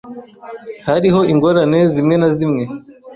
[0.87, 2.63] Hariho ingorane zimwe na zimwe.